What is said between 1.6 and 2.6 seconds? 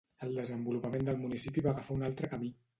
va agafar un altre camí.